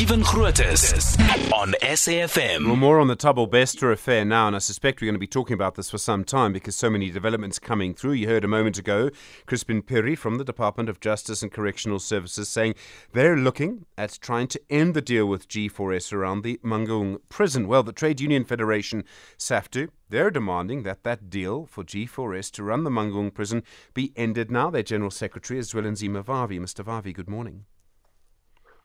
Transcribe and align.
Stephen 0.00 0.22
Grootes 0.22 1.20
on 1.52 1.72
SAFM. 1.82 2.64
Well, 2.64 2.76
more 2.76 3.00
on 3.00 3.08
the 3.08 3.16
Thabo 3.16 3.50
Bester 3.50 3.92
affair 3.92 4.24
now, 4.24 4.46
and 4.46 4.56
I 4.56 4.58
suspect 4.58 5.02
we're 5.02 5.08
going 5.08 5.14
to 5.14 5.18
be 5.18 5.26
talking 5.26 5.52
about 5.52 5.74
this 5.74 5.90
for 5.90 5.98
some 5.98 6.24
time 6.24 6.54
because 6.54 6.74
so 6.74 6.88
many 6.88 7.10
developments 7.10 7.58
coming 7.58 7.92
through. 7.92 8.12
You 8.12 8.26
heard 8.26 8.42
a 8.42 8.48
moment 8.48 8.78
ago 8.78 9.10
Crispin 9.44 9.82
Phiri 9.82 10.16
from 10.16 10.38
the 10.38 10.44
Department 10.44 10.88
of 10.88 11.00
Justice 11.00 11.42
and 11.42 11.52
Correctional 11.52 11.98
Services 11.98 12.48
saying 12.48 12.76
they're 13.12 13.36
looking 13.36 13.84
at 13.98 14.18
trying 14.22 14.48
to 14.48 14.60
end 14.70 14.94
the 14.94 15.02
deal 15.02 15.26
with 15.26 15.48
G4S 15.48 16.14
around 16.14 16.44
the 16.44 16.58
Mangaung 16.64 17.18
prison. 17.28 17.68
Well, 17.68 17.82
the 17.82 17.92
Trade 17.92 18.22
Union 18.22 18.44
Federation, 18.44 19.04
SAFTU, 19.36 19.90
they're 20.08 20.30
demanding 20.30 20.82
that 20.84 21.04
that 21.04 21.28
deal 21.28 21.66
for 21.66 21.84
G4S 21.84 22.50
to 22.52 22.62
run 22.62 22.84
the 22.84 22.90
Mangaung 22.90 23.34
prison 23.34 23.62
be 23.92 24.14
ended 24.16 24.50
now. 24.50 24.70
Their 24.70 24.82
General 24.82 25.10
Secretary 25.10 25.60
is 25.60 25.74
Zwelinzima 25.74 26.24
Vavi. 26.24 26.58
Mr. 26.58 26.82
Vavi, 26.82 27.12
good 27.12 27.28
morning. 27.28 27.66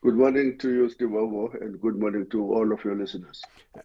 Good 0.05 0.17
morning 0.17 0.59
to 0.59 0.71
you, 0.71 0.87
Steve 0.87 1.15
Ovo, 1.15 1.51
and 1.61 1.81
good 1.81 1.95
morning 1.95 2.27
to 2.29 2.53
all 2.53 2.71
of 2.71 2.85
your 2.85 2.95
listeners. 2.95 3.41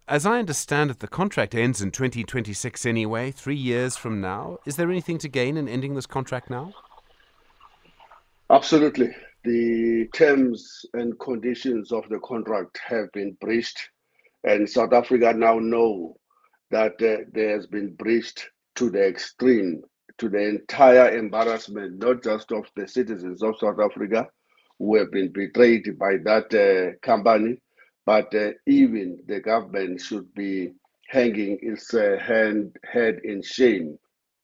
As 0.06 0.26
I 0.26 0.38
understand 0.38 0.90
it, 0.90 0.98
the 0.98 1.08
contract 1.08 1.54
ends 1.54 1.80
in 1.80 1.92
2026 1.92 2.84
anyway, 2.84 3.30
three 3.30 3.56
years 3.56 3.96
from 3.96 4.20
now. 4.20 4.58
Is 4.66 4.76
there 4.76 4.90
anything 4.90 5.16
to 5.16 5.30
gain 5.30 5.56
in 5.56 5.66
ending 5.66 5.94
this 5.94 6.04
contract 6.04 6.50
now? 6.50 6.74
Absolutely. 8.50 9.16
The 9.44 10.08
terms 10.12 10.84
and 10.92 11.18
conditions 11.18 11.90
of 11.90 12.06
the 12.10 12.18
contract 12.18 12.78
have 12.86 13.10
been 13.12 13.34
breached, 13.40 13.80
and 14.44 14.68
South 14.68 14.92
Africa 14.92 15.32
now 15.32 15.58
know 15.58 16.18
that 16.70 17.00
uh, 17.00 17.24
there 17.32 17.56
has 17.56 17.66
been 17.66 17.94
breached 17.94 18.46
to 18.74 18.90
the 18.90 19.08
extreme, 19.08 19.80
to 20.18 20.28
the 20.28 20.50
entire 20.50 21.16
embarrassment, 21.16 21.98
not 21.98 22.22
just 22.22 22.52
of 22.52 22.70
the 22.76 22.86
citizens 22.86 23.42
of 23.42 23.54
South 23.58 23.80
Africa, 23.80 24.26
who 24.80 24.96
have 24.96 25.12
been 25.12 25.30
betrayed 25.30 25.98
by 25.98 26.16
that 26.24 26.52
uh, 26.54 26.98
company, 27.06 27.58
but 28.06 28.34
uh, 28.34 28.50
even 28.66 29.20
the 29.28 29.38
government 29.40 30.00
should 30.00 30.34
be 30.34 30.72
hanging 31.08 31.58
its 31.62 31.92
uh, 31.94 32.16
hand, 32.20 32.74
head 32.90 33.20
in 33.24 33.42
shame, 33.42 33.98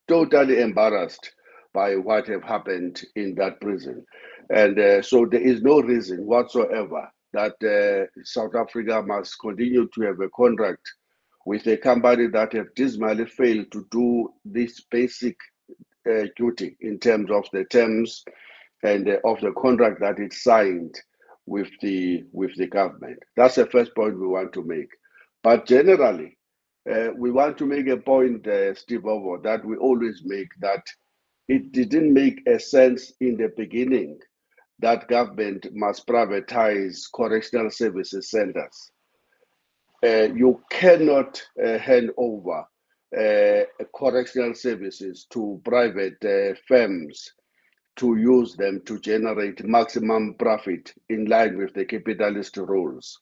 totally 0.09 0.61
embarrassed 0.61 1.33
by 1.73 1.97
what 1.97 2.29
have 2.29 2.45
happened 2.45 3.03
in 3.17 3.35
that 3.35 3.61
prison. 3.61 4.05
And 4.51 4.79
uh, 4.79 5.03
so 5.03 5.27
there 5.27 5.41
is 5.41 5.63
no 5.63 5.81
reason 5.81 6.27
whatsoever 6.27 7.11
that 7.33 7.57
uh, 7.65 8.07
South 8.23 8.55
Africa 8.55 9.03
must 9.03 9.39
continue 9.41 9.89
to 9.95 10.01
have 10.03 10.21
a 10.21 10.29
contract 10.31 10.83
with 11.47 11.67
a 11.67 11.79
company 11.79 12.27
that 12.29 12.53
have 12.53 12.75
dismally 12.75 13.27
failed 13.27 13.73
to 13.73 13.87
do 13.91 14.29
this 14.45 14.83
basic 14.91 15.37
uh, 16.11 16.25
duty 16.37 16.77
in 16.81 16.99
terms 16.99 17.31
of 17.31 17.45
the 17.53 17.65
terms 17.65 18.25
and 18.83 19.09
uh, 19.09 19.17
of 19.25 19.41
the 19.41 19.53
contract 19.53 20.01
that 20.01 20.19
it 20.19 20.33
signed 20.33 20.95
with 21.47 21.69
the 21.81 22.25
with 22.33 22.55
the 22.57 22.67
government. 22.67 23.19
That's 23.37 23.55
the 23.57 23.67
first 23.67 23.95
point 23.95 24.19
we 24.19 24.27
want 24.27 24.53
to 24.55 24.65
make. 24.65 24.91
But 25.43 25.67
generally, 25.67 26.37
uh, 26.91 27.09
we 27.17 27.31
want 27.31 27.59
to 27.59 27.67
make 27.67 27.89
a 27.89 27.97
point, 27.97 28.47
uh, 28.47 28.75
Steve 28.75 29.07
Ovo, 29.07 29.41
that 29.43 29.65
we 29.65 29.77
always 29.77 30.23
make 30.25 30.49
that 30.61 30.85
it 31.49 31.73
didn't 31.73 32.13
make 32.13 32.41
a 32.49 32.59
sense 32.59 33.13
in 33.21 33.37
the 33.37 33.53
beginning 33.57 34.19
that 34.81 35.09
government 35.09 35.67
must 35.73 36.07
privatize 36.07 37.03
correctional 37.15 37.71
services 37.71 38.31
centers. 38.31 38.91
Uh, 40.05 40.29
you 40.35 40.63
cannot 40.71 41.43
uh, 41.65 41.79
hand 41.79 42.11
over 42.19 42.65
uh, 43.17 43.65
correctional 43.97 44.55
services 44.55 45.27
to 45.31 45.61
private 45.65 46.23
uh, 46.25 46.55
firms 46.69 47.33
to 47.97 48.17
use 48.17 48.55
them 48.57 48.81
to 48.87 48.99
generate 49.01 49.65
maximum 49.65 50.35
profit 50.35 50.93
in 51.09 51.27
line 51.27 51.57
with 51.57 51.75
the 51.75 51.85
capitalist 51.85 52.57
rules. 52.57 53.21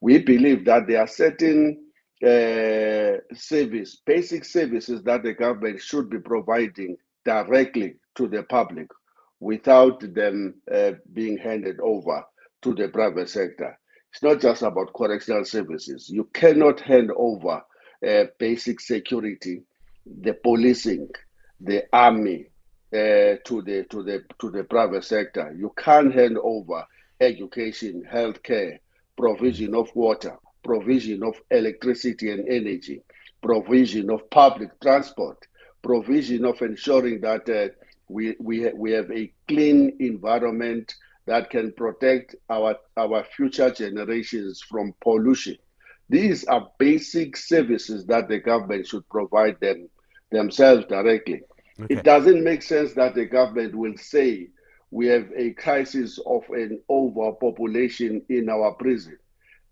We 0.00 0.18
believe 0.18 0.64
that 0.64 0.86
there 0.86 1.00
are 1.00 1.06
certain 1.06 1.84
uh, 2.22 3.18
service, 3.34 4.00
basic 4.06 4.44
services 4.44 5.02
that 5.02 5.22
the 5.22 5.34
government 5.34 5.80
should 5.80 6.08
be 6.10 6.18
providing 6.18 6.96
directly 7.24 7.96
to 8.14 8.28
the 8.28 8.42
public 8.44 8.88
without 9.40 10.00
them 10.14 10.54
uh, 10.72 10.92
being 11.12 11.36
handed 11.36 11.80
over 11.80 12.24
to 12.62 12.74
the 12.74 12.88
private 12.88 13.28
sector. 13.28 13.78
It's 14.12 14.22
not 14.22 14.40
just 14.40 14.62
about 14.62 14.94
correctional 14.94 15.44
services. 15.44 16.08
You 16.08 16.24
cannot 16.32 16.80
hand 16.80 17.10
over 17.16 17.62
uh, 18.06 18.24
basic 18.38 18.80
security, 18.80 19.62
the 20.06 20.34
policing, 20.34 21.08
the 21.60 21.84
army, 21.92 22.46
uh, 22.94 23.36
to 23.44 23.62
the 23.62 23.84
to 23.90 24.02
the 24.04 24.24
to 24.40 24.50
the 24.50 24.62
private 24.64 25.04
sector. 25.04 25.52
You 25.58 25.72
can't 25.76 26.14
hand 26.14 26.38
over 26.40 26.86
education, 27.20 28.04
healthcare, 28.10 28.78
provision 29.16 29.74
of 29.74 29.88
water, 29.96 30.36
provision 30.62 31.24
of 31.24 31.34
electricity 31.50 32.30
and 32.30 32.48
energy, 32.48 33.02
provision 33.42 34.10
of 34.10 34.30
public 34.30 34.70
transport, 34.80 35.38
provision 35.82 36.44
of 36.44 36.60
ensuring 36.62 37.20
that 37.22 37.48
uh, 37.48 37.68
we 38.08 38.36
we 38.38 38.70
we 38.74 38.92
have 38.92 39.10
a 39.10 39.32
clean 39.48 39.96
environment 39.98 40.94
that 41.26 41.50
can 41.50 41.72
protect 41.72 42.36
our 42.48 42.76
our 42.96 43.24
future 43.24 43.70
generations 43.70 44.62
from 44.62 44.94
pollution. 45.02 45.56
These 46.08 46.44
are 46.44 46.70
basic 46.78 47.36
services 47.36 48.06
that 48.06 48.28
the 48.28 48.38
government 48.38 48.86
should 48.86 49.08
provide 49.08 49.58
them 49.60 49.88
themselves 50.30 50.86
directly. 50.86 51.42
Okay. 51.80 51.94
It 51.94 52.04
doesn't 52.04 52.44
make 52.44 52.62
sense 52.62 52.94
that 52.94 53.14
the 53.14 53.24
government 53.26 53.74
will 53.74 53.96
say 53.96 54.50
we 54.90 55.06
have 55.08 55.30
a 55.36 55.52
crisis 55.54 56.18
of 56.24 56.44
an 56.50 56.80
overpopulation 56.88 58.22
in 58.28 58.48
our 58.48 58.72
prison, 58.74 59.18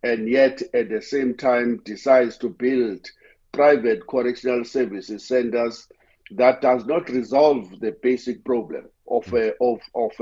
and 0.03 0.29
yet 0.29 0.63
at 0.75 0.89
the 0.89 1.01
same 1.01 1.37
time 1.37 1.81
decides 1.85 2.37
to 2.39 2.49
build 2.49 3.09
private 3.53 4.07
correctional 4.07 4.65
services 4.65 5.27
centers 5.27 5.87
that 6.33 6.61
does 6.61 6.87
not 6.87 7.09
resolve 7.11 7.69
the 7.81 7.97
basic 8.03 8.45
problem 8.45 8.87
of 9.09 9.33
of 9.61 9.81
of 9.95 10.13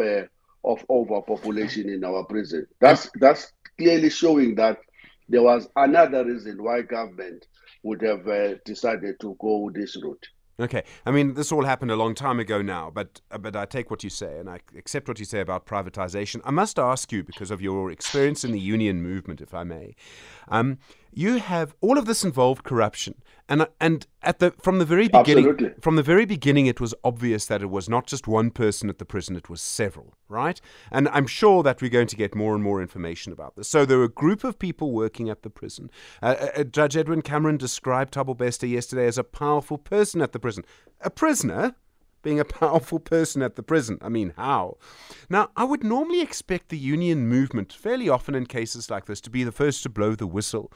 of 0.65 0.85
overpopulation 0.91 1.89
in 1.89 2.05
our 2.05 2.25
prison. 2.25 2.67
That's 2.81 3.09
that's 3.21 3.53
clearly 3.79 4.11
showing 4.11 4.55
that 4.57 4.79
there 5.29 5.43
was 5.43 5.69
another 5.77 6.25
reason 6.25 6.63
why 6.63 6.83
government 6.83 7.47
would 7.83 8.03
have 8.03 8.27
uh, 8.29 8.55
decided 8.65 9.19
to 9.21 9.37
go 9.41 9.71
this 9.73 9.97
route. 10.03 10.27
Okay, 10.61 10.85
I 11.07 11.11
mean 11.11 11.35
this 11.35 11.51
all 11.53 11.65
happened 11.65 11.91
a 11.91 11.97
long 11.97 12.15
time 12.15 12.39
ago 12.39 12.61
now, 12.61 12.91
but 12.93 13.21
uh, 13.31 13.39
but 13.39 13.57
I 13.57 13.65
take 13.65 13.91
what 13.91 14.05
you 14.05 14.11
say 14.11 14.39
and 14.39 14.49
I 14.49 14.61
accept 14.77 15.09
what 15.09 15.19
you 15.19 15.25
say 15.25 15.41
about 15.41 15.65
privatization. 15.65 16.43
I 16.45 16.51
must 16.51 16.79
ask 16.79 17.11
you 17.11 17.25
because 17.25 17.51
of 17.51 17.63
your 17.63 17.91
experience 17.91 18.45
in 18.45 18.53
the 18.53 18.61
union 18.61 19.03
movement, 19.03 19.41
if 19.41 19.55
I 19.55 19.65
may. 19.65 19.95
Um, 20.49 20.79
you 21.13 21.39
have 21.39 21.75
all 21.81 21.99
of 21.99 22.07
this 22.07 22.25
involved 22.25 22.65
corruption, 22.65 23.15
and 23.49 23.67
and 23.81 24.07
at 24.23 24.39
the 24.39 24.53
from 24.63 24.79
the 24.79 24.85
very 24.85 25.09
beginning, 25.09 25.49
Absolutely. 25.49 25.81
from 25.81 25.97
the 25.97 26.03
very 26.03 26.25
beginning, 26.25 26.67
it 26.67 26.81
was 26.81 26.95
obvious 27.03 27.47
that 27.47 27.63
it 27.63 27.71
was 27.71 27.89
not 27.89 28.07
just 28.07 28.29
one 28.29 28.51
person 28.51 28.89
at 28.89 28.99
the 28.99 29.05
prison; 29.05 29.37
it 29.37 29.51
was 29.51 29.61
several, 29.61 30.15
right? 30.29 30.61
And 30.91 31.09
I'm 31.09 31.27
sure 31.27 31.63
that 31.63 31.83
we're 31.83 31.91
going 31.91 32.07
to 32.09 32.17
get 32.17 32.35
more 32.35 32.55
and 32.55 32.63
more 32.63 32.81
information 32.81 33.33
about 33.33 33.57
this. 33.57 33.69
So 33.69 33.85
there 33.85 33.99
were 33.99 34.05
a 34.05 34.09
group 34.09 34.45
of 34.45 34.59
people 34.59 34.93
working 34.93 35.29
at 35.29 35.43
the 35.43 35.51
prison. 35.51 35.91
Uh, 36.23 36.49
uh, 36.57 36.65
Judge 36.65 36.97
Edwin 36.97 37.23
Cameron 37.23 37.57
described 37.57 38.15
Thabo 38.15 38.37
Bester 38.37 38.67
yesterday 38.67 39.07
as 39.07 39.19
a 39.19 39.25
powerful 39.25 39.79
person 39.79 40.21
at 40.21 40.33
the 40.33 40.39
prison, 40.39 40.65
a 41.01 41.11
prisoner 41.11 41.75
being 42.23 42.41
a 42.41 42.45
powerful 42.61 42.99
person 42.99 43.43
at 43.43 43.57
the 43.57 43.63
prison. 43.63 43.99
I 44.01 44.09
mean, 44.09 44.35
how? 44.37 44.77
Now, 45.29 45.51
I 45.57 45.65
would 45.65 45.85
normally 45.85 46.21
expect 46.21 46.69
the 46.69 46.79
union 46.79 47.27
movement, 47.27 47.73
fairly 47.73 48.09
often 48.09 48.35
in 48.35 48.47
cases 48.47 48.91
like 48.91 49.07
this, 49.07 49.21
to 49.23 49.31
be 49.31 49.45
the 49.45 49.53
first 49.53 49.83
to 49.85 49.89
blow 49.89 50.15
the 50.15 50.27
whistle. 50.27 50.73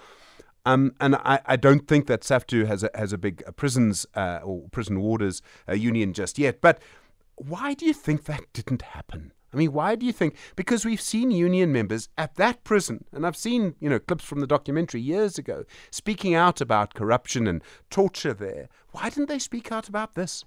Um, 0.66 0.94
and 1.00 1.16
I, 1.16 1.40
I, 1.44 1.56
don't 1.56 1.86
think 1.86 2.06
that 2.06 2.22
SAFTU 2.22 2.66
has 2.66 2.82
a, 2.82 2.90
has 2.94 3.12
a 3.12 3.18
big 3.18 3.42
uh, 3.46 3.50
prisons 3.52 4.06
uh, 4.14 4.40
or 4.42 4.66
prison 4.70 4.98
warders 5.00 5.42
uh, 5.68 5.74
union 5.74 6.14
just 6.14 6.38
yet. 6.38 6.62
But 6.62 6.80
why 7.36 7.74
do 7.74 7.84
you 7.84 7.92
think 7.92 8.24
that 8.24 8.44
didn't 8.54 8.80
happen? 8.80 9.32
I 9.54 9.56
mean, 9.56 9.72
why 9.72 9.94
do 9.94 10.04
you 10.04 10.12
think? 10.12 10.36
Because 10.56 10.84
we've 10.84 11.00
seen 11.00 11.30
union 11.30 11.70
members 11.70 12.08
at 12.18 12.34
that 12.36 12.64
prison, 12.64 13.04
and 13.12 13.24
I've 13.24 13.36
seen 13.36 13.76
you 13.78 13.88
know 13.88 14.00
clips 14.00 14.24
from 14.24 14.40
the 14.40 14.48
documentary 14.48 15.00
years 15.00 15.38
ago 15.38 15.64
speaking 15.90 16.34
out 16.34 16.60
about 16.60 16.94
corruption 16.94 17.46
and 17.46 17.62
torture 17.88 18.34
there. 18.34 18.68
Why 18.90 19.10
didn't 19.10 19.28
they 19.28 19.38
speak 19.38 19.70
out 19.70 19.88
about 19.88 20.14
this? 20.14 20.44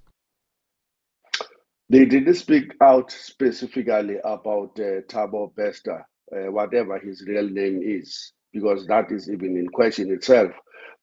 They 1.89 2.03
didn't 2.03 2.33
speak 2.33 2.73
out 2.81 3.11
specifically 3.11 4.17
about 4.25 4.77
uh, 4.77 5.07
Thabo 5.07 5.55
Bester, 5.55 6.05
uh, 6.35 6.51
whatever 6.51 6.99
his 6.99 7.23
real 7.25 7.47
name 7.49 7.81
is, 7.81 8.33
because 8.59 8.87
that 8.87 9.11
is 9.11 9.29
even 9.29 9.57
in 9.57 9.67
question 9.67 10.11
itself. 10.11 10.51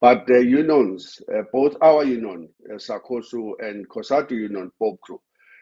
But 0.01 0.27
the 0.27 0.45
unions, 0.45 1.21
uh, 1.35 1.43
both 1.53 1.77
our 1.81 2.05
union, 2.05 2.49
uh, 2.71 2.75
SACOSU 2.75 3.53
and 3.61 3.89
COSATU 3.89 4.33
union, 4.33 4.71
POPCRU, 4.81 5.19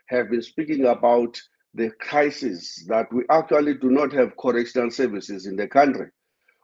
have 0.09 0.31
been 0.31 0.43
speaking 0.43 0.87
about 0.87 1.41
the 1.75 1.91
crisis 2.01 2.85
that 2.89 3.13
we 3.13 3.25
actually 3.31 3.75
do 3.75 3.91
not 3.91 4.13
have 4.13 4.37
correctional 4.37 4.91
services 4.91 5.47
in 5.47 5.57
the 5.57 5.69
country. 5.69 6.09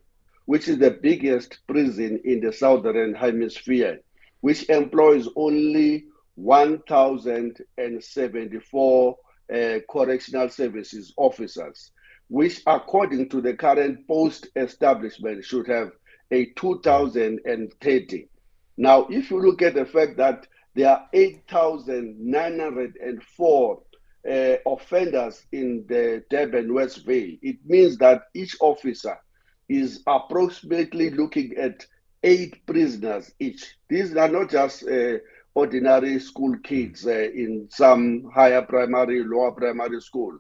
which 0.46 0.68
is 0.68 0.78
the 0.78 0.92
biggest 0.92 1.60
prison 1.68 2.20
in 2.24 2.42
the 2.42 2.54
southern 2.54 3.16
hemisphere, 3.16 4.00
which 4.42 4.70
employs 4.70 5.28
only 5.36 6.06
1,074 6.36 9.18
uh, 9.52 9.80
correctional 9.90 10.48
services 10.50 11.12
officers, 11.18 11.92
which 12.30 12.62
according 12.66 13.28
to 13.30 13.42
the 13.42 13.54
current 13.54 14.08
post 14.08 14.48
establishment 14.56 15.44
should 15.44 15.68
have 15.68 15.92
a 16.32 16.46
2030. 16.56 18.28
Now, 18.78 19.08
if 19.10 19.30
you 19.30 19.42
look 19.42 19.62
at 19.62 19.76
the 19.76 19.86
fact 19.86 20.16
that 20.18 20.48
there 20.76 20.90
are 20.90 21.08
8,904 21.12 23.82
uh, 24.30 24.56
offenders 24.66 25.46
in 25.52 25.86
the 25.88 26.24
Durban 26.30 26.74
Westville. 26.74 27.38
It 27.42 27.58
means 27.66 27.98
that 27.98 28.24
each 28.34 28.56
officer 28.60 29.18
is 29.68 30.04
approximately 30.08 31.10
looking 31.12 31.56
at 31.58 31.86
eight 32.24 32.66
prisoners 32.66 33.32
each. 33.40 33.76
These 33.88 34.16
are 34.16 34.28
not 34.28 34.50
just 34.50 34.88
uh, 34.88 35.18
ordinary 35.54 36.20
school 36.20 36.58
kids 36.64 37.08
uh, 37.08 37.12
in 37.12 37.68
some 37.70 38.30
higher 38.34 38.62
primary, 38.62 39.24
lower 39.24 39.52
primary 39.52 40.02
school. 40.02 40.40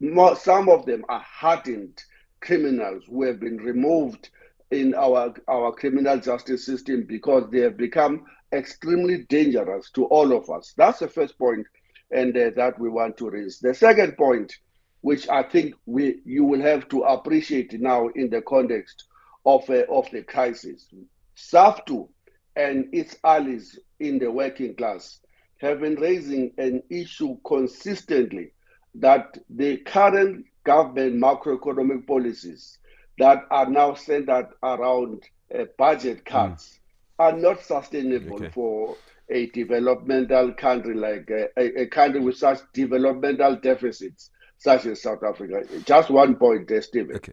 More, 0.00 0.36
some 0.36 0.68
of 0.68 0.86
them 0.86 1.04
are 1.08 1.20
hardened 1.20 2.02
criminals 2.40 3.04
who 3.08 3.24
have 3.24 3.40
been 3.40 3.56
removed 3.56 4.30
in 4.70 4.94
our, 4.94 5.34
our 5.48 5.72
criminal 5.72 6.18
justice 6.18 6.64
system 6.64 7.04
because 7.08 7.50
they 7.50 7.60
have 7.60 7.76
become 7.76 8.24
extremely 8.52 9.24
dangerous 9.24 9.90
to 9.92 10.04
all 10.06 10.32
of 10.32 10.48
us. 10.50 10.74
That's 10.76 11.00
the 11.00 11.08
first 11.08 11.38
point 11.38 11.66
and 12.10 12.36
uh, 12.36 12.50
that 12.56 12.78
we 12.78 12.88
want 12.88 13.16
to 13.18 13.30
raise. 13.30 13.58
The 13.58 13.74
second 13.74 14.16
point, 14.16 14.54
which 15.00 15.28
I 15.28 15.42
think 15.42 15.74
we 15.86 16.20
you 16.24 16.44
will 16.44 16.60
have 16.60 16.88
to 16.88 17.02
appreciate 17.02 17.72
now 17.80 18.08
in 18.08 18.30
the 18.30 18.42
context 18.42 19.04
of 19.44 19.68
uh, 19.70 19.84
of 19.90 20.10
the 20.10 20.22
crisis, 20.22 20.88
SAFTU 21.36 22.08
and 22.56 22.88
its 22.92 23.16
allies 23.24 23.78
in 24.00 24.18
the 24.18 24.30
working 24.30 24.74
class 24.74 25.20
have 25.58 25.80
been 25.80 25.94
raising 25.96 26.52
an 26.58 26.82
issue 26.90 27.36
consistently 27.46 28.52
that 28.94 29.38
the 29.50 29.78
current 29.78 30.44
government 30.64 31.16
macroeconomic 31.22 32.06
policies 32.06 32.78
that 33.18 33.44
are 33.50 33.68
now 33.68 33.94
centered 33.94 34.48
around 34.62 35.22
uh, 35.54 35.64
budget 35.76 36.24
cuts 36.24 36.68
mm. 36.68 37.24
are 37.24 37.32
not 37.32 37.60
sustainable 37.62 38.36
okay. 38.36 38.50
for 38.50 38.96
a 39.30 39.46
developmental 39.46 40.52
country 40.54 40.94
like 40.94 41.30
uh, 41.30 41.46
a, 41.56 41.82
a, 41.82 41.86
country 41.86 42.20
with 42.20 42.36
such 42.36 42.60
developmental 42.72 43.56
deficits 43.56 44.30
such 44.58 44.86
as 44.86 45.02
South 45.02 45.22
Africa. 45.22 45.62
Just 45.84 46.10
one 46.10 46.34
point, 46.34 46.70
uh, 46.70 46.80
Stephen. 46.80 47.16
Okay. 47.16 47.32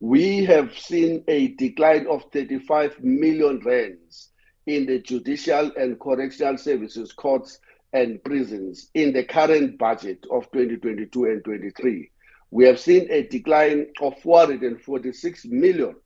We 0.00 0.44
have 0.44 0.76
seen 0.78 1.24
a 1.26 1.48
decline 1.48 2.06
of 2.06 2.24
35 2.32 3.02
million 3.02 3.60
rands 3.64 4.30
in 4.66 4.84
the 4.86 4.98
judicial 4.98 5.72
and 5.76 5.98
correctional 5.98 6.58
services, 6.58 7.12
courts 7.12 7.60
and 7.96 8.22
prisons 8.22 8.90
in 8.92 9.14
the 9.14 9.24
current 9.24 9.78
budget 9.78 10.26
of 10.30 10.44
2022 10.52 11.24
and 11.24 11.42
23. 11.42 12.10
We 12.50 12.66
have 12.66 12.78
seen 12.78 13.08
a 13.10 13.22
decline 13.22 13.86
of 14.02 14.18
446 14.20 15.46
million 15.46 15.96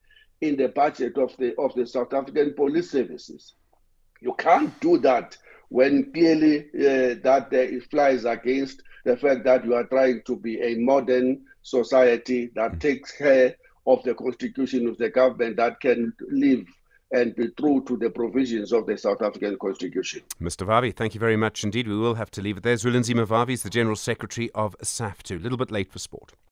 in 0.41 0.57
the 0.57 0.69
budget 0.69 1.19
of 1.19 1.37
the 1.37 1.55
of 1.57 1.75
the 1.75 1.85
South 1.87 2.15
African 2.15 2.55
police 2.55 2.93
services. 2.93 3.55
You 4.21 4.35
can't 4.39 4.79
do 4.81 4.99
that 4.99 5.37
when 5.69 6.13
clearly 6.13 6.61
uh, 6.61 7.19
that 7.25 7.49
uh, 7.53 7.85
flies 7.91 8.25
against 8.25 8.83
the 9.05 9.17
fact 9.17 9.43
that 9.45 9.65
you 9.65 9.75
are 9.75 9.85
trying 9.85 10.23
to 10.27 10.37
be 10.37 10.61
a 10.61 10.77
modern 10.77 11.43
society 11.63 12.51
that 12.55 12.73
mm. 12.73 12.81
takes 12.81 13.11
care 13.11 13.57
of 13.87 14.03
the 14.05 14.15
constitution 14.15 14.87
of 14.87 14.97
the 14.99 15.09
government 15.11 15.57
that 15.57 15.81
can 15.81 16.13
live 16.31 16.67
and 17.13 17.35
be 17.35 17.49
true 17.51 17.83
to 17.87 17.97
the 17.97 18.11
provisions 18.11 18.73
of 18.73 18.87
the 18.87 18.97
South 18.97 19.23
African 19.23 19.59
Constitution. 19.59 20.23
Mr. 20.41 20.67
Vavi, 20.67 20.95
thank 20.95 21.15
you 21.15 21.21
very 21.21 21.37
much 21.37 21.65
indeed. 21.65 21.89
We 21.89 21.97
will 21.97 22.15
have 22.15 22.31
to 22.33 22.43
leave 22.43 22.59
it 22.59 22.63
there. 22.63 22.77
Zwelinzima 22.77 23.27
Vavi 23.27 23.51
is 23.51 23.63
the 23.63 23.71
General 23.71 23.97
Secretary 23.97 24.51
of 24.55 24.77
SAFTU. 24.83 25.37
A 25.37 25.43
little 25.43 25.59
bit 25.59 25.71
late 25.71 25.91
for 25.91 25.99
sport. 25.99 26.35